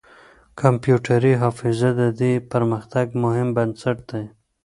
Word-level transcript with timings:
کمپيوټري 0.61 1.33
حافظه 1.41 1.89
د 2.01 2.03
دې 2.19 2.33
پرمختګ 2.51 3.07
مهم 3.23 3.47
بنسټ 3.57 3.97
دی. 4.11 4.25